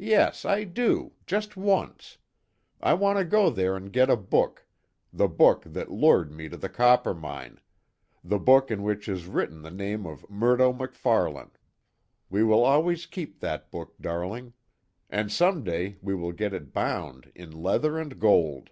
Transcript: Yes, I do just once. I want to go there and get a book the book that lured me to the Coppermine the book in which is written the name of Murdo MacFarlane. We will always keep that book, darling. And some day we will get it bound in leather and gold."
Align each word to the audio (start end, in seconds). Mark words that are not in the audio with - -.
Yes, 0.00 0.46
I 0.46 0.64
do 0.64 1.12
just 1.26 1.54
once. 1.54 2.16
I 2.80 2.94
want 2.94 3.18
to 3.18 3.24
go 3.26 3.50
there 3.50 3.76
and 3.76 3.92
get 3.92 4.08
a 4.08 4.16
book 4.16 4.66
the 5.12 5.28
book 5.28 5.62
that 5.66 5.90
lured 5.90 6.32
me 6.32 6.48
to 6.48 6.56
the 6.56 6.70
Coppermine 6.70 7.60
the 8.24 8.38
book 8.38 8.70
in 8.70 8.82
which 8.82 9.10
is 9.10 9.26
written 9.26 9.60
the 9.60 9.70
name 9.70 10.06
of 10.06 10.24
Murdo 10.30 10.72
MacFarlane. 10.72 11.50
We 12.30 12.42
will 12.42 12.64
always 12.64 13.04
keep 13.04 13.40
that 13.40 13.70
book, 13.70 13.92
darling. 14.00 14.54
And 15.10 15.30
some 15.30 15.62
day 15.64 15.98
we 16.00 16.14
will 16.14 16.32
get 16.32 16.54
it 16.54 16.72
bound 16.72 17.30
in 17.34 17.50
leather 17.50 17.98
and 17.98 18.18
gold." 18.18 18.70